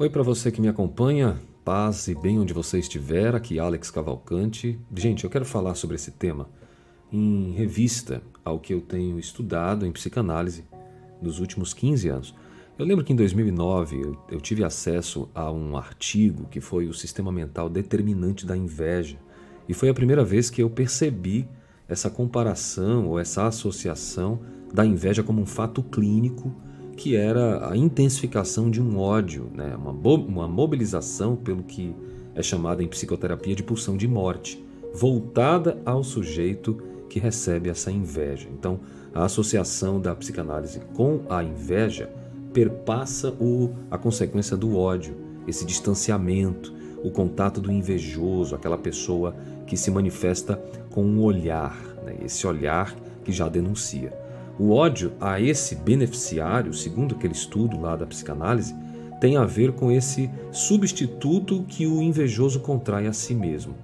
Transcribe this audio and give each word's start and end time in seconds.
Oi 0.00 0.08
para 0.08 0.22
você 0.22 0.50
que 0.50 0.62
me 0.62 0.68
acompanha, 0.68 1.38
paz 1.62 2.08
e 2.08 2.14
bem 2.14 2.38
onde 2.38 2.54
você 2.54 2.78
estiver, 2.78 3.34
aqui 3.34 3.58
Alex 3.58 3.90
Cavalcante. 3.90 4.80
Gente, 4.96 5.24
eu 5.24 5.28
quero 5.28 5.44
falar 5.44 5.74
sobre 5.74 5.96
esse 5.96 6.10
tema 6.12 6.48
em 7.12 7.52
revista 7.52 8.22
ao 8.42 8.58
que 8.58 8.72
eu 8.72 8.80
tenho 8.80 9.18
estudado 9.18 9.84
em 9.84 9.92
psicanálise 9.92 10.64
nos 11.20 11.38
últimos 11.38 11.74
15 11.74 12.08
anos. 12.08 12.34
Eu 12.78 12.86
lembro 12.86 13.04
que 13.04 13.12
em 13.12 13.16
2009 13.16 14.00
eu, 14.00 14.16
eu 14.30 14.40
tive 14.40 14.64
acesso 14.64 15.28
a 15.34 15.52
um 15.52 15.76
artigo 15.76 16.48
que 16.48 16.62
foi 16.62 16.88
o 16.88 16.94
sistema 16.94 17.30
mental 17.30 17.68
determinante 17.68 18.46
da 18.46 18.56
inveja. 18.56 19.18
E 19.68 19.74
foi 19.74 19.90
a 19.90 19.94
primeira 19.94 20.24
vez 20.24 20.48
que 20.48 20.62
eu 20.62 20.70
percebi 20.70 21.46
essa 21.86 22.08
comparação 22.08 23.06
ou 23.06 23.18
essa 23.18 23.46
associação 23.46 24.40
da 24.72 24.86
inveja 24.86 25.22
como 25.22 25.42
um 25.42 25.46
fato 25.46 25.82
clínico 25.82 26.56
que 26.96 27.16
era 27.16 27.70
a 27.70 27.76
intensificação 27.76 28.70
de 28.70 28.80
um 28.80 28.98
ódio, 28.98 29.50
né? 29.54 29.74
uma, 29.76 29.92
uma 29.92 30.48
mobilização 30.48 31.36
pelo 31.36 31.62
que 31.62 31.94
é 32.34 32.42
chamado 32.42 32.82
em 32.82 32.88
psicoterapia 32.88 33.54
de 33.54 33.62
pulsão 33.62 33.96
de 33.96 34.06
morte, 34.06 34.64
voltada 34.94 35.80
ao 35.84 36.02
sujeito 36.02 36.78
que 37.08 37.18
recebe 37.18 37.68
essa 37.68 37.90
inveja. 37.90 38.48
Então, 38.52 38.80
a 39.12 39.24
associação 39.24 40.00
da 40.00 40.14
psicanálise 40.14 40.80
com 40.94 41.22
a 41.28 41.42
inveja 41.42 42.10
perpassa 42.52 43.30
o, 43.40 43.70
a 43.90 43.98
consequência 43.98 44.56
do 44.56 44.76
ódio, 44.76 45.16
esse 45.46 45.64
distanciamento, 45.64 46.72
o 47.02 47.10
contato 47.10 47.60
do 47.60 47.72
invejoso, 47.72 48.54
aquela 48.54 48.78
pessoa 48.78 49.34
que 49.66 49.76
se 49.76 49.90
manifesta 49.90 50.60
com 50.90 51.04
um 51.04 51.22
olhar, 51.22 51.76
né? 52.04 52.16
esse 52.24 52.46
olhar 52.46 52.94
que 53.24 53.32
já 53.32 53.48
denuncia. 53.48 54.19
O 54.60 54.72
ódio 54.72 55.14
a 55.18 55.40
esse 55.40 55.74
beneficiário, 55.74 56.74
segundo 56.74 57.14
aquele 57.14 57.32
estudo 57.32 57.80
lá 57.80 57.96
da 57.96 58.04
psicanálise, 58.04 58.76
tem 59.18 59.38
a 59.38 59.46
ver 59.46 59.72
com 59.72 59.90
esse 59.90 60.30
substituto 60.52 61.64
que 61.66 61.86
o 61.86 62.02
invejoso 62.02 62.60
contrai 62.60 63.06
a 63.06 63.12
si 63.14 63.34
mesmo. 63.34 63.74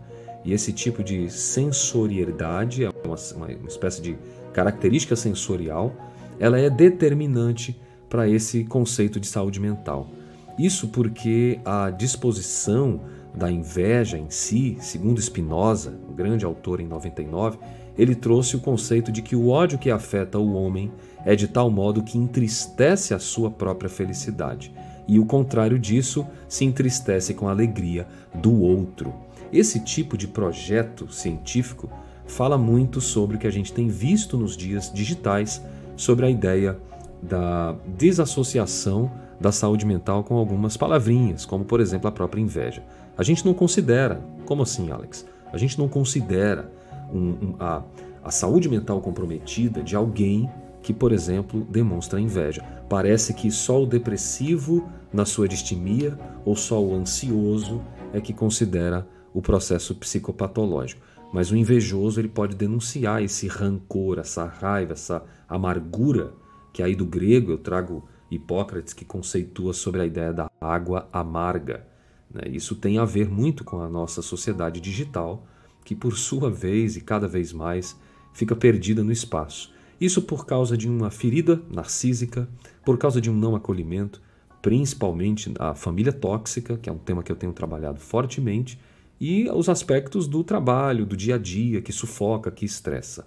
E 0.44 0.52
esse 0.52 0.74
tipo 0.74 1.02
de 1.02 1.30
sensorialidade, 1.30 2.84
é 2.84 2.90
uma, 3.02 3.16
uma 3.38 3.66
espécie 3.66 4.02
de 4.02 4.18
característica 4.52 5.16
sensorial, 5.16 5.94
ela 6.38 6.60
é 6.60 6.68
determinante 6.68 7.80
para 8.06 8.28
esse 8.28 8.62
conceito 8.64 9.18
de 9.18 9.28
saúde 9.28 9.58
mental. 9.58 10.10
Isso 10.58 10.88
porque 10.88 11.58
a 11.64 11.88
disposição 11.88 13.00
da 13.34 13.50
inveja 13.50 14.18
em 14.18 14.28
si, 14.28 14.76
segundo 14.78 15.22
Spinoza, 15.22 15.98
o 16.06 16.12
grande 16.12 16.44
autor 16.44 16.80
em 16.80 16.86
99, 16.86 17.58
ele 17.98 18.14
trouxe 18.14 18.56
o 18.56 18.60
conceito 18.60 19.10
de 19.10 19.22
que 19.22 19.34
o 19.34 19.48
ódio 19.48 19.78
que 19.78 19.90
afeta 19.90 20.38
o 20.38 20.54
homem 20.54 20.92
é 21.24 21.34
de 21.34 21.48
tal 21.48 21.70
modo 21.70 22.02
que 22.02 22.18
entristece 22.18 23.14
a 23.14 23.18
sua 23.18 23.50
própria 23.50 23.88
felicidade, 23.88 24.72
e 25.08 25.18
o 25.18 25.26
contrário 25.26 25.78
disso 25.78 26.26
se 26.48 26.64
entristece 26.64 27.34
com 27.34 27.48
a 27.48 27.52
alegria 27.52 28.06
do 28.34 28.60
outro. 28.60 29.14
Esse 29.52 29.80
tipo 29.80 30.16
de 30.16 30.26
projeto 30.26 31.12
científico 31.12 31.88
fala 32.26 32.58
muito 32.58 33.00
sobre 33.00 33.36
o 33.36 33.38
que 33.38 33.46
a 33.46 33.52
gente 33.52 33.72
tem 33.72 33.88
visto 33.88 34.36
nos 34.36 34.56
dias 34.56 34.90
digitais 34.92 35.62
sobre 35.96 36.26
a 36.26 36.30
ideia 36.30 36.78
da 37.22 37.74
desassociação 37.96 39.10
da 39.40 39.52
saúde 39.52 39.86
mental 39.86 40.24
com 40.24 40.36
algumas 40.36 40.76
palavrinhas, 40.76 41.44
como 41.44 41.64
por 41.64 41.80
exemplo 41.80 42.08
a 42.08 42.12
própria 42.12 42.40
inveja. 42.40 42.82
A 43.16 43.22
gente 43.22 43.44
não 43.44 43.54
considera, 43.54 44.20
como 44.44 44.62
assim, 44.62 44.90
Alex? 44.90 45.26
A 45.52 45.56
gente 45.56 45.78
não 45.78 45.88
considera 45.88 46.70
um, 47.12 47.30
um, 47.30 47.56
a, 47.58 47.82
a 48.22 48.30
saúde 48.30 48.68
mental 48.68 49.00
comprometida 49.00 49.82
de 49.82 49.94
alguém 49.96 50.50
que, 50.82 50.92
por 50.92 51.12
exemplo, 51.12 51.64
demonstra 51.70 52.20
inveja. 52.20 52.62
Parece 52.88 53.34
que 53.34 53.50
só 53.50 53.82
o 53.82 53.86
depressivo, 53.86 54.88
na 55.12 55.24
sua 55.24 55.48
distimia, 55.48 56.18
ou 56.44 56.54
só 56.54 56.82
o 56.82 56.94
ansioso 56.94 57.82
é 58.12 58.20
que 58.20 58.32
considera 58.32 59.06
o 59.34 59.42
processo 59.42 59.94
psicopatológico. 59.94 61.02
Mas 61.32 61.50
o 61.50 61.56
invejoso 61.56 62.20
ele 62.20 62.28
pode 62.28 62.54
denunciar 62.54 63.22
esse 63.22 63.48
rancor, 63.48 64.18
essa 64.18 64.44
raiva, 64.44 64.92
essa 64.92 65.22
amargura, 65.48 66.32
que 66.72 66.82
aí 66.82 66.94
do 66.94 67.04
grego 67.04 67.50
eu 67.52 67.58
trago 67.58 68.08
Hipócrates 68.30 68.92
que 68.92 69.04
conceitua 69.04 69.72
sobre 69.72 70.02
a 70.02 70.06
ideia 70.06 70.32
da 70.32 70.50
água 70.60 71.08
amarga. 71.12 71.86
Né? 72.32 72.42
Isso 72.48 72.74
tem 72.74 72.98
a 72.98 73.04
ver 73.04 73.28
muito 73.28 73.64
com 73.64 73.80
a 73.80 73.88
nossa 73.88 74.20
sociedade 74.20 74.80
digital, 74.80 75.46
que 75.86 75.94
por 75.94 76.18
sua 76.18 76.50
vez 76.50 76.96
e 76.96 77.00
cada 77.00 77.28
vez 77.28 77.52
mais 77.52 77.96
fica 78.32 78.56
perdida 78.56 79.04
no 79.04 79.12
espaço. 79.12 79.72
Isso 80.00 80.20
por 80.20 80.44
causa 80.44 80.76
de 80.76 80.88
uma 80.88 81.10
ferida 81.10 81.62
narcísica, 81.70 82.48
por 82.84 82.98
causa 82.98 83.20
de 83.20 83.30
um 83.30 83.34
não 83.34 83.54
acolhimento, 83.54 84.20
principalmente 84.60 85.54
a 85.60 85.76
família 85.76 86.12
tóxica, 86.12 86.76
que 86.76 86.90
é 86.90 86.92
um 86.92 86.98
tema 86.98 87.22
que 87.22 87.30
eu 87.30 87.36
tenho 87.36 87.52
trabalhado 87.52 88.00
fortemente, 88.00 88.78
e 89.20 89.48
os 89.48 89.68
aspectos 89.68 90.26
do 90.26 90.42
trabalho, 90.42 91.06
do 91.06 91.16
dia 91.16 91.36
a 91.36 91.38
dia, 91.38 91.80
que 91.80 91.92
sufoca, 91.92 92.50
que 92.50 92.66
estressa. 92.66 93.26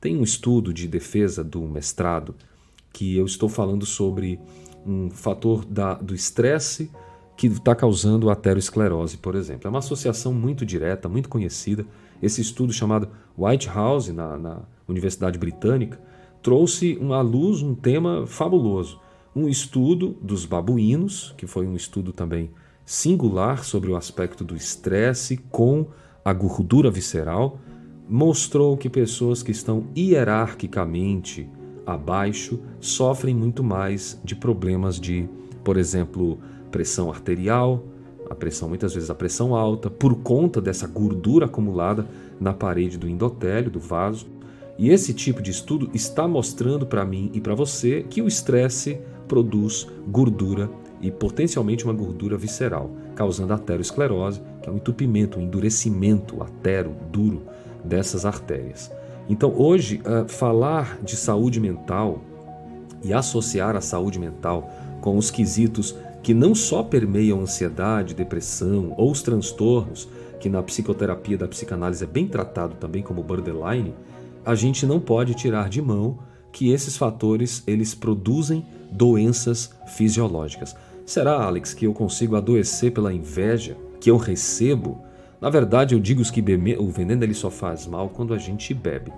Tem 0.00 0.16
um 0.16 0.22
estudo 0.22 0.72
de 0.72 0.88
defesa 0.88 1.44
do 1.44 1.60
mestrado 1.60 2.34
que 2.90 3.16
eu 3.18 3.26
estou 3.26 3.50
falando 3.50 3.84
sobre 3.84 4.40
um 4.86 5.10
fator 5.10 5.62
da, 5.62 5.92
do 5.92 6.14
estresse 6.14 6.90
que 7.38 7.46
está 7.46 7.72
causando 7.72 8.30
aterosclerose, 8.30 9.16
por 9.16 9.36
exemplo. 9.36 9.68
É 9.68 9.70
uma 9.70 9.78
associação 9.78 10.34
muito 10.34 10.66
direta, 10.66 11.08
muito 11.08 11.28
conhecida. 11.28 11.86
Esse 12.20 12.40
estudo 12.40 12.72
chamado 12.72 13.08
White 13.38 13.68
House, 13.68 14.08
na, 14.08 14.36
na 14.36 14.62
Universidade 14.88 15.38
Britânica, 15.38 16.00
trouxe 16.42 16.98
à 17.12 17.20
luz 17.20 17.62
um 17.62 17.76
tema 17.76 18.26
fabuloso. 18.26 18.98
Um 19.36 19.48
estudo 19.48 20.16
dos 20.20 20.44
babuínos, 20.44 21.32
que 21.38 21.46
foi 21.46 21.64
um 21.64 21.76
estudo 21.76 22.12
também 22.12 22.50
singular 22.84 23.64
sobre 23.64 23.88
o 23.88 23.94
aspecto 23.96 24.42
do 24.42 24.56
estresse 24.56 25.36
com 25.36 25.86
a 26.24 26.32
gordura 26.32 26.90
visceral, 26.90 27.60
mostrou 28.08 28.76
que 28.76 28.90
pessoas 28.90 29.44
que 29.44 29.52
estão 29.52 29.86
hierarquicamente 29.96 31.48
abaixo 31.86 32.58
sofrem 32.80 33.32
muito 33.32 33.62
mais 33.62 34.20
de 34.24 34.34
problemas 34.34 34.98
de, 34.98 35.28
por 35.62 35.76
exemplo, 35.76 36.40
pressão 36.70 37.10
arterial, 37.10 37.82
a 38.30 38.34
pressão, 38.34 38.68
muitas 38.68 38.94
vezes 38.94 39.10
a 39.10 39.14
pressão 39.14 39.54
alta, 39.54 39.88
por 39.88 40.16
conta 40.16 40.60
dessa 40.60 40.86
gordura 40.86 41.46
acumulada 41.46 42.06
na 42.38 42.52
parede 42.52 42.98
do 42.98 43.08
endotélio, 43.08 43.70
do 43.70 43.80
vaso. 43.80 44.26
E 44.76 44.90
esse 44.90 45.12
tipo 45.12 45.42
de 45.42 45.50
estudo 45.50 45.90
está 45.92 46.28
mostrando 46.28 46.86
para 46.86 47.04
mim 47.04 47.30
e 47.32 47.40
para 47.40 47.54
você 47.54 48.04
que 48.08 48.22
o 48.22 48.28
estresse 48.28 49.00
produz 49.26 49.86
gordura 50.06 50.70
e 51.00 51.10
potencialmente 51.10 51.84
uma 51.84 51.92
gordura 51.92 52.36
visceral, 52.36 52.90
causando 53.14 53.52
aterosclerose, 53.52 54.40
que 54.62 54.68
é 54.68 54.72
um 54.72 54.76
entupimento, 54.76 55.38
um 55.38 55.42
endurecimento 55.42 56.42
atero, 56.42 56.94
duro 57.10 57.42
dessas 57.84 58.24
artérias. 58.24 58.90
Então, 59.28 59.52
hoje, 59.56 60.00
uh, 60.00 60.28
falar 60.28 60.98
de 61.02 61.16
saúde 61.16 61.60
mental 61.60 62.22
e 63.02 63.12
associar 63.12 63.76
a 63.76 63.80
saúde 63.80 64.18
mental 64.18 64.70
com 65.00 65.16
os 65.16 65.30
quesitos 65.30 65.94
que 66.22 66.34
não 66.34 66.54
só 66.54 66.82
permeiam 66.82 67.40
ansiedade, 67.40 68.14
depressão 68.14 68.94
ou 68.96 69.10
os 69.10 69.22
transtornos, 69.22 70.08
que 70.40 70.48
na 70.48 70.62
psicoterapia 70.62 71.36
da 71.36 71.48
psicanálise 71.48 72.04
é 72.04 72.06
bem 72.06 72.26
tratado 72.26 72.74
também 72.76 73.02
como 73.02 73.22
borderline, 73.22 73.94
a 74.44 74.54
gente 74.54 74.86
não 74.86 75.00
pode 75.00 75.34
tirar 75.34 75.68
de 75.68 75.82
mão 75.82 76.18
que 76.52 76.70
esses 76.70 76.96
fatores 76.96 77.62
eles 77.66 77.94
produzem 77.94 78.64
doenças 78.90 79.70
fisiológicas. 79.86 80.74
Será, 81.04 81.42
Alex, 81.42 81.74
que 81.74 81.86
eu 81.86 81.92
consigo 81.92 82.36
adoecer 82.36 82.92
pela 82.92 83.12
inveja 83.12 83.76
que 84.00 84.10
eu 84.10 84.16
recebo? 84.16 85.00
Na 85.40 85.50
verdade, 85.50 85.94
eu 85.94 86.00
digo 86.00 86.22
que 86.30 86.42
o 86.78 86.90
veneno 86.90 87.24
ele 87.24 87.34
só 87.34 87.50
faz 87.50 87.86
mal 87.86 88.08
quando 88.08 88.34
a 88.34 88.38
gente 88.38 88.74
bebe. 88.74 89.12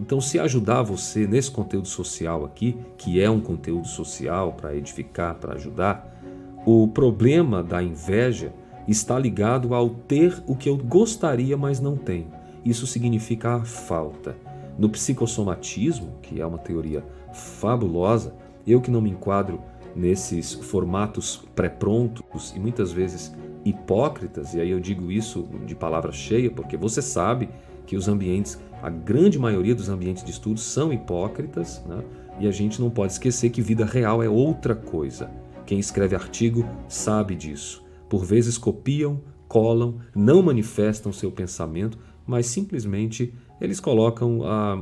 Então, 0.00 0.20
se 0.20 0.38
ajudar 0.38 0.82
você 0.82 1.26
nesse 1.26 1.50
conteúdo 1.50 1.88
social 1.88 2.44
aqui, 2.44 2.76
que 2.98 3.20
é 3.20 3.30
um 3.30 3.40
conteúdo 3.40 3.86
social 3.86 4.52
para 4.52 4.74
edificar, 4.74 5.34
para 5.36 5.54
ajudar, 5.54 6.22
o 6.64 6.88
problema 6.88 7.62
da 7.62 7.82
inveja 7.82 8.52
está 8.88 9.18
ligado 9.18 9.74
ao 9.74 9.90
ter 9.90 10.42
o 10.46 10.56
que 10.56 10.68
eu 10.68 10.76
gostaria, 10.76 11.56
mas 11.56 11.80
não 11.80 11.96
tenho. 11.96 12.28
Isso 12.64 12.86
significa 12.86 13.56
a 13.56 13.64
falta. 13.64 14.36
No 14.78 14.88
psicossomatismo, 14.88 16.14
que 16.22 16.40
é 16.40 16.46
uma 16.46 16.58
teoria 16.58 17.04
fabulosa, 17.32 18.34
eu 18.66 18.80
que 18.80 18.90
não 18.90 19.00
me 19.00 19.10
enquadro 19.10 19.60
nesses 19.94 20.54
formatos 20.54 21.42
pré-prontos 21.54 22.52
e 22.56 22.58
muitas 22.58 22.90
vezes 22.90 23.32
hipócritas, 23.64 24.54
e 24.54 24.60
aí 24.60 24.70
eu 24.70 24.80
digo 24.80 25.10
isso 25.10 25.46
de 25.66 25.74
palavra 25.74 26.12
cheia, 26.12 26.50
porque 26.50 26.76
você 26.76 27.00
sabe 27.00 27.48
que 27.86 27.96
os 27.96 28.08
ambientes, 28.08 28.58
a 28.82 28.90
grande 28.90 29.38
maioria 29.38 29.74
dos 29.74 29.88
ambientes 29.88 30.24
de 30.24 30.30
estudo 30.30 30.58
são 30.58 30.92
hipócritas, 30.92 31.82
né? 31.86 32.02
e 32.40 32.48
a 32.48 32.50
gente 32.50 32.80
não 32.80 32.90
pode 32.90 33.12
esquecer 33.12 33.50
que 33.50 33.62
vida 33.62 33.84
real 33.84 34.22
é 34.22 34.28
outra 34.28 34.74
coisa. 34.74 35.30
Quem 35.66 35.78
escreve 35.78 36.14
artigo 36.14 36.68
sabe 36.88 37.34
disso. 37.34 37.82
Por 38.08 38.24
vezes 38.24 38.58
copiam, 38.58 39.22
colam, 39.48 39.98
não 40.14 40.42
manifestam 40.42 41.12
seu 41.12 41.32
pensamento, 41.32 41.98
mas 42.26 42.46
simplesmente 42.46 43.32
eles 43.60 43.80
colocam 43.80 44.42
a, 44.42 44.74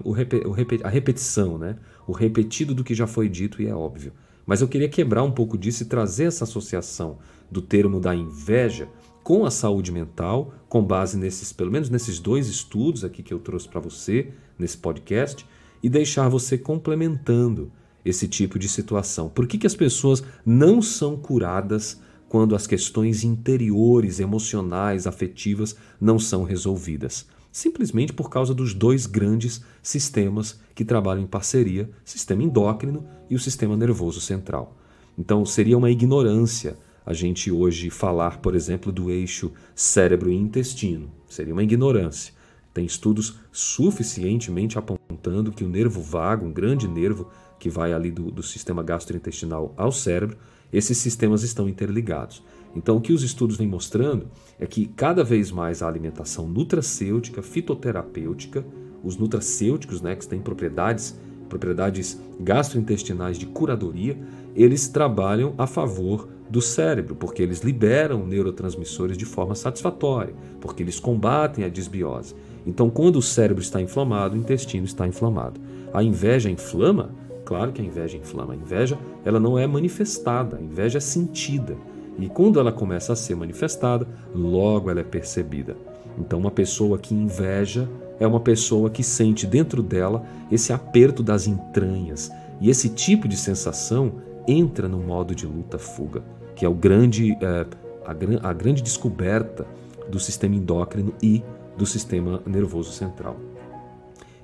a 0.83 0.89
repetição, 0.89 1.59
né? 1.59 1.77
o 2.07 2.13
repetido 2.13 2.75
do 2.75 2.83
que 2.83 2.95
já 2.95 3.07
foi 3.07 3.29
dito 3.29 3.63
e 3.63 3.67
é 3.67 3.75
óbvio. 3.75 4.13
Mas 4.45 4.61
eu 4.61 4.69
queria 4.69 4.89
quebrar 4.89 5.23
um 5.23 5.31
pouco 5.31 5.57
disso 5.57 5.83
e 5.83 5.87
trazer 5.87 6.25
essa 6.25 6.45
associação 6.45 7.19
do 7.51 7.63
termo 7.63 8.01
da 8.01 8.15
inveja 8.15 8.89
com 9.23 9.45
a 9.45 9.51
saúde 9.51 9.93
mental, 9.93 10.53
com 10.69 10.83
base 10.83 11.17
nesses, 11.17 11.53
pelo 11.53 11.71
menos 11.71 11.89
nesses 11.89 12.19
dois 12.19 12.49
estudos 12.49 13.05
aqui 13.05 13.23
que 13.23 13.33
eu 13.33 13.39
trouxe 13.39 13.69
para 13.69 13.81
você 13.81 14.33
nesse 14.59 14.77
podcast, 14.77 15.47
e 15.81 15.89
deixar 15.89 16.29
você 16.29 16.59
complementando 16.59 17.71
esse 18.05 18.27
tipo 18.29 18.59
de 18.59 18.69
situação. 18.69 19.29
Por 19.29 19.47
que, 19.47 19.59
que 19.59 19.67
as 19.67 19.77
pessoas 19.77 20.23
não 20.45 20.83
são 20.83 21.17
curadas 21.17 22.01
quando 22.29 22.55
as 22.55 22.67
questões 22.67 23.25
interiores, 23.25 24.21
emocionais, 24.21 25.07
afetivas 25.07 25.77
não 26.01 26.19
são 26.19 26.45
resolvidas? 26.45 27.27
Simplesmente 27.51 28.13
por 28.13 28.31
causa 28.31 28.55
dos 28.55 28.73
dois 28.73 29.07
grandes 29.07 29.63
sistemas 29.83 30.59
que 30.75 30.85
trabalham 30.85 31.23
em 31.23 31.27
parceria, 31.27 31.91
sistema 32.05 32.43
endócrino 32.43 33.05
e 33.29 33.35
o 33.35 33.39
sistema 33.39 33.77
nervoso 33.77 34.21
central. 34.21 34.77
Então 35.19 35.45
seria 35.45 35.77
uma 35.77 35.91
ignorância 35.91 36.77
a 37.05 37.13
gente 37.13 37.51
hoje 37.51 37.91
falar, 37.91 38.39
por 38.39 38.55
exemplo, 38.55 38.93
do 38.93 39.11
eixo 39.11 39.53
cérebro 39.75 40.31
e 40.31 40.37
intestino. 40.37 41.11
Seria 41.29 41.53
uma 41.53 41.63
ignorância. 41.63 42.33
Tem 42.73 42.85
estudos 42.85 43.39
suficientemente 43.51 44.79
apontando 44.79 45.53
que 45.53 45.65
o 45.65 45.69
nervo 45.69 46.01
vago, 46.01 46.47
um 46.47 46.53
grande 46.53 46.89
nervo 46.89 47.29
que 47.59 47.69
vai 47.69 47.93
ali 47.93 48.11
do, 48.11 48.31
do 48.31 48.43
sistema 48.43 48.83
gastrointestinal 48.83 49.75
ao 49.77 49.93
cérebro, 49.93 50.37
esses 50.73 50.97
sistemas 50.99 51.43
estão 51.43 51.69
interligados. 51.69 52.43
Então, 52.75 52.97
o 52.97 53.01
que 53.01 53.13
os 53.13 53.23
estudos 53.23 53.59
vêm 53.59 53.69
mostrando 53.69 54.29
é 54.59 54.67
que 54.67 54.87
cada 54.87 55.23
vez 55.23 55.51
mais 55.51 55.83
a 55.83 55.89
alimentação 55.89 56.49
nutracêutica, 56.49 57.43
fitoterapêutica, 57.43 58.65
os 59.05 59.17
nutracêuticos, 59.17 60.01
né, 60.01 60.17
que 60.17 60.27
têm 60.27 60.41
propriedades, 60.41 61.19
propriedades 61.49 62.19
gastrointestinais 62.41 63.37
de 63.37 63.47
curadoria, 63.47 64.19
eles 64.55 64.89
trabalham 64.89 65.55
a 65.59 65.67
favor 65.67 66.29
do 66.49 66.61
cérebro, 66.61 67.15
porque 67.15 67.43
eles 67.43 67.61
liberam 67.61 68.27
neurotransmissores 68.27 69.17
de 69.17 69.25
forma 69.25 69.55
satisfatória, 69.55 70.35
porque 70.61 70.83
eles 70.83 70.99
combatem 70.99 71.65
a 71.65 71.69
disbiose. 71.69 72.35
Então, 72.67 72.89
quando 72.91 73.17
o 73.17 73.23
cérebro 73.23 73.63
está 73.63 73.81
inflamado, 73.81 74.35
o 74.35 74.39
intestino 74.39 74.85
está 74.85 75.07
inflamado. 75.07 75.61
A 75.93 76.03
inveja 76.03 76.51
inflama? 76.51 77.11
Claro 77.45 77.73
que 77.73 77.83
a 77.83 77.85
inveja 77.85 78.17
inflama. 78.17 78.53
A 78.53 78.57
inveja 78.57 78.99
ela 79.25 79.41
não 79.41 79.59
é 79.59 79.67
manifestada, 79.67 80.57
a 80.57 80.61
inveja 80.61 80.99
é 80.99 81.01
sentida. 81.01 81.77
E 82.19 82.29
quando 82.29 82.61
ela 82.61 82.71
começa 82.71 83.13
a 83.13 83.17
ser 83.17 83.35
manifestada, 83.35 84.07
logo 84.35 84.91
ela 84.91 85.01
é 85.01 85.05
percebida. 85.05 85.77
Então, 86.19 86.39
uma 86.39 86.51
pessoa 86.51 86.99
que 86.99 87.15
inveja 87.15 87.89
é 88.21 88.27
uma 88.27 88.41
pessoa 88.41 88.91
que 88.91 89.03
sente 89.03 89.47
dentro 89.47 89.83
dela 89.83 90.25
esse 90.51 90.73
aperto 90.73 91.23
das 91.23 91.47
entranhas. 91.47 92.31
E 92.61 92.71
esse 92.71 92.89
tipo 92.89 93.27
de 93.27 93.37
sensação 93.37 94.13
entra 94.47 94.89
no 94.89 94.99
modo 94.99 95.35
de 95.35 95.47
luta-fuga 95.47 96.23
que 96.55 96.65
é 96.65 96.69
o 96.69 96.75
grande, 96.75 97.37
é, 97.41 97.67
a, 98.05 98.49
a 98.49 98.53
grande 98.53 98.83
descoberta 98.83 99.67
do 100.09 100.19
sistema 100.21 100.55
endócrino 100.55 101.13
e 101.23 101.43
do 101.77 101.87
sistema 101.87 102.43
nervoso 102.47 102.93
central. 102.93 103.37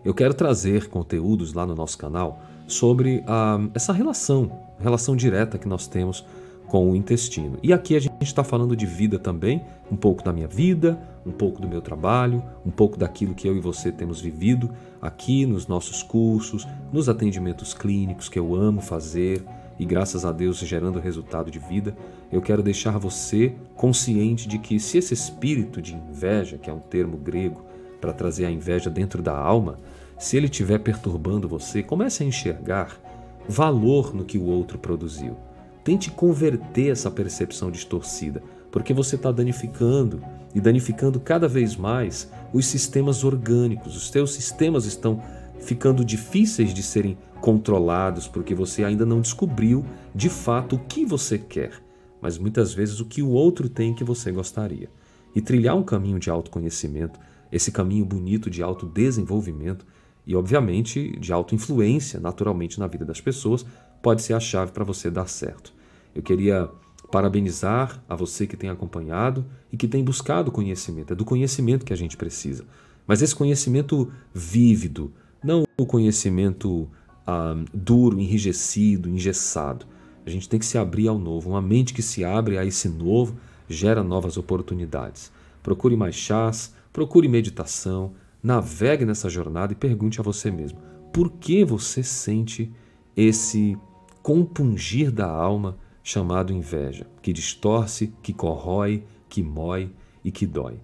Eu 0.04 0.14
quero 0.14 0.32
trazer 0.32 0.88
conteúdos 0.88 1.52
lá 1.52 1.66
no 1.66 1.74
nosso 1.74 1.98
canal 1.98 2.40
sobre 2.66 3.22
a, 3.26 3.58
essa 3.74 3.92
relação, 3.92 4.50
relação 4.78 5.16
direta 5.16 5.58
que 5.58 5.68
nós 5.68 5.86
temos 5.86 6.24
com 6.68 6.90
o 6.90 6.94
intestino. 6.94 7.58
E 7.62 7.72
aqui 7.72 7.96
a 7.96 8.00
gente 8.00 8.22
está 8.22 8.44
falando 8.44 8.76
de 8.76 8.86
vida 8.86 9.18
também, 9.18 9.64
um 9.90 9.96
pouco 9.96 10.22
da 10.22 10.32
minha 10.32 10.46
vida, 10.46 11.00
um 11.26 11.32
pouco 11.32 11.60
do 11.60 11.68
meu 11.68 11.80
trabalho, 11.80 12.42
um 12.64 12.70
pouco 12.70 12.98
daquilo 12.98 13.34
que 13.34 13.48
eu 13.48 13.56
e 13.56 13.60
você 13.60 13.90
temos 13.90 14.20
vivido 14.20 14.70
aqui 15.00 15.46
nos 15.46 15.66
nossos 15.66 16.02
cursos, 16.02 16.66
nos 16.92 17.08
atendimentos 17.08 17.72
clínicos 17.72 18.28
que 18.28 18.38
eu 18.38 18.54
amo 18.54 18.82
fazer, 18.82 19.42
e 19.78 19.84
graças 19.84 20.24
a 20.24 20.32
Deus 20.32 20.58
gerando 20.58 20.98
resultado 20.98 21.50
de 21.50 21.58
vida, 21.58 21.96
eu 22.32 22.42
quero 22.42 22.62
deixar 22.62 22.98
você 22.98 23.54
consciente 23.76 24.48
de 24.48 24.58
que 24.58 24.80
se 24.80 24.98
esse 24.98 25.14
espírito 25.14 25.80
de 25.80 25.94
inveja, 25.94 26.58
que 26.58 26.68
é 26.68 26.72
um 26.72 26.80
termo 26.80 27.16
grego 27.16 27.62
para 28.00 28.12
trazer 28.12 28.46
a 28.46 28.50
inveja 28.50 28.90
dentro 28.90 29.22
da 29.22 29.36
alma, 29.36 29.78
se 30.18 30.36
ele 30.36 30.46
estiver 30.46 30.78
perturbando 30.78 31.48
você, 31.48 31.82
comece 31.82 32.24
a 32.24 32.26
enxergar 32.26 33.00
valor 33.48 34.14
no 34.14 34.24
que 34.24 34.36
o 34.36 34.44
outro 34.44 34.78
produziu. 34.78 35.36
Tente 35.84 36.10
converter 36.10 36.90
essa 36.90 37.10
percepção 37.10 37.70
distorcida, 37.70 38.42
porque 38.70 38.92
você 38.92 39.16
está 39.16 39.32
danificando 39.32 40.20
e 40.54 40.60
danificando 40.60 41.20
cada 41.20 41.48
vez 41.48 41.76
mais 41.76 42.30
os 42.52 42.66
sistemas 42.66 43.24
orgânicos. 43.24 43.96
Os 43.96 44.10
teus 44.10 44.34
sistemas 44.34 44.84
estão 44.84 45.22
ficando 45.60 46.04
difíceis 46.04 46.72
de 46.72 46.82
serem 46.82 47.16
controlados 47.40 48.26
porque 48.26 48.54
você 48.54 48.84
ainda 48.84 49.06
não 49.06 49.20
descobriu 49.20 49.84
de 50.14 50.28
fato 50.28 50.76
o 50.76 50.78
que 50.78 51.04
você 51.04 51.38
quer, 51.38 51.72
mas 52.20 52.38
muitas 52.38 52.74
vezes 52.74 53.00
o 53.00 53.04
que 53.04 53.22
o 53.22 53.30
outro 53.30 53.68
tem 53.68 53.94
que 53.94 54.04
você 54.04 54.32
gostaria. 54.32 54.90
E 55.34 55.40
trilhar 55.40 55.76
um 55.76 55.82
caminho 55.82 56.18
de 56.18 56.30
autoconhecimento, 56.30 57.20
esse 57.52 57.70
caminho 57.70 58.04
bonito 58.04 58.50
de 58.50 58.62
autodesenvolvimento 58.62 59.86
e, 60.26 60.34
obviamente, 60.34 61.16
de 61.18 61.32
autoinfluência 61.32 62.18
naturalmente 62.18 62.78
na 62.78 62.86
vida 62.86 63.04
das 63.04 63.20
pessoas, 63.20 63.64
pode 64.02 64.22
ser 64.22 64.34
a 64.34 64.40
chave 64.40 64.72
para 64.72 64.84
você 64.84 65.10
dar 65.10 65.28
certo. 65.28 65.72
Eu 66.14 66.22
queria 66.22 66.68
parabenizar 67.10 68.02
a 68.08 68.14
você 68.14 68.46
que 68.46 68.56
tem 68.56 68.68
acompanhado 68.68 69.46
e 69.72 69.76
que 69.76 69.88
tem 69.88 70.04
buscado 70.04 70.52
conhecimento. 70.52 71.12
É 71.12 71.16
do 71.16 71.24
conhecimento 71.24 71.84
que 71.84 71.92
a 71.92 71.96
gente 71.96 72.16
precisa. 72.16 72.64
Mas 73.06 73.22
esse 73.22 73.34
conhecimento 73.34 74.12
vívido, 74.34 75.12
não 75.42 75.64
o 75.76 75.86
conhecimento 75.86 76.88
ah, 77.26 77.54
duro, 77.72 78.18
enrijecido, 78.18 79.08
engessado. 79.08 79.86
A 80.24 80.30
gente 80.30 80.48
tem 80.48 80.58
que 80.58 80.66
se 80.66 80.78
abrir 80.78 81.08
ao 81.08 81.18
novo. 81.18 81.50
Uma 81.50 81.62
mente 81.62 81.94
que 81.94 82.02
se 82.02 82.24
abre 82.24 82.58
a 82.58 82.64
esse 82.64 82.88
novo 82.88 83.36
gera 83.68 84.02
novas 84.02 84.36
oportunidades. 84.36 85.32
Procure 85.62 85.96
mais 85.96 86.14
chás, 86.14 86.74
procure 86.92 87.28
meditação, 87.28 88.12
navegue 88.42 89.04
nessa 89.04 89.28
jornada 89.28 89.72
e 89.72 89.76
pergunte 89.76 90.20
a 90.20 90.22
você 90.22 90.50
mesmo: 90.50 90.78
por 91.12 91.30
que 91.32 91.64
você 91.64 92.02
sente 92.02 92.72
esse 93.16 93.76
compungir 94.22 95.10
da 95.10 95.28
alma 95.28 95.76
chamado 96.02 96.52
inveja, 96.52 97.06
que 97.20 97.32
distorce, 97.32 98.12
que 98.22 98.32
corrói, 98.32 99.04
que 99.28 99.42
mói 99.42 99.90
e 100.24 100.30
que 100.30 100.46
dói? 100.46 100.80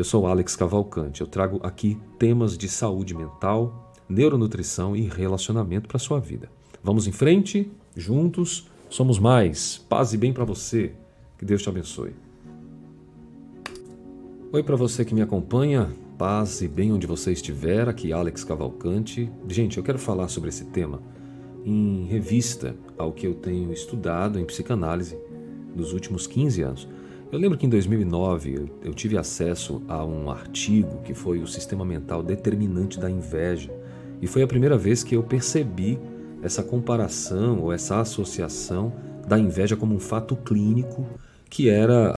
Eu 0.00 0.04
sou 0.04 0.26
Alex 0.26 0.56
Cavalcante. 0.56 1.20
Eu 1.20 1.26
trago 1.26 1.60
aqui 1.62 1.98
temas 2.18 2.56
de 2.56 2.70
saúde 2.70 3.14
mental, 3.14 3.92
neuronutrição 4.08 4.96
e 4.96 5.02
relacionamento 5.02 5.86
para 5.86 5.98
sua 5.98 6.18
vida. 6.18 6.50
Vamos 6.82 7.06
em 7.06 7.12
frente, 7.12 7.70
juntos, 7.94 8.66
somos 8.88 9.18
mais. 9.18 9.76
Paz 9.76 10.14
e 10.14 10.16
bem 10.16 10.32
para 10.32 10.42
você. 10.42 10.94
Que 11.38 11.44
Deus 11.44 11.60
te 11.60 11.68
abençoe. 11.68 12.14
Oi 14.50 14.62
para 14.62 14.74
você 14.74 15.04
que 15.04 15.14
me 15.14 15.20
acompanha, 15.20 15.94
paz 16.16 16.62
e 16.62 16.68
bem 16.68 16.90
onde 16.92 17.06
você 17.06 17.32
estiver, 17.32 17.86
aqui 17.86 18.10
Alex 18.10 18.42
Cavalcante. 18.42 19.30
Gente, 19.46 19.76
eu 19.76 19.84
quero 19.84 19.98
falar 19.98 20.28
sobre 20.28 20.48
esse 20.48 20.64
tema 20.64 21.02
em 21.62 22.06
revista 22.06 22.74
ao 22.96 23.12
que 23.12 23.26
eu 23.26 23.34
tenho 23.34 23.70
estudado 23.70 24.38
em 24.38 24.46
psicanálise 24.46 25.18
nos 25.76 25.92
últimos 25.92 26.26
15 26.26 26.62
anos. 26.62 26.88
Eu 27.32 27.38
lembro 27.38 27.56
que 27.56 27.64
em 27.64 27.68
2009 27.68 28.70
eu 28.82 28.92
tive 28.92 29.16
acesso 29.16 29.80
a 29.86 30.04
um 30.04 30.30
artigo 30.30 31.00
que 31.04 31.14
foi 31.14 31.38
o 31.38 31.46
sistema 31.46 31.84
mental 31.84 32.24
determinante 32.24 32.98
da 32.98 33.08
inveja. 33.08 33.70
E 34.20 34.26
foi 34.26 34.42
a 34.42 34.48
primeira 34.48 34.76
vez 34.76 35.04
que 35.04 35.14
eu 35.14 35.22
percebi 35.22 35.96
essa 36.42 36.60
comparação 36.60 37.60
ou 37.60 37.72
essa 37.72 38.00
associação 38.00 38.92
da 39.28 39.38
inveja 39.38 39.76
como 39.76 39.94
um 39.94 40.00
fato 40.00 40.34
clínico 40.34 41.06
que 41.48 41.68
era 41.68 42.18